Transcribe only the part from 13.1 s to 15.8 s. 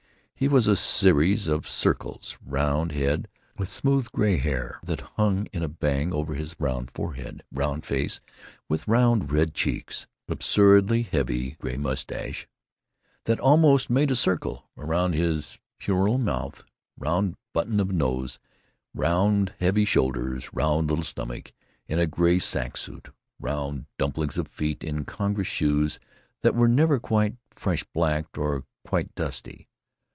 that almost made a circle about his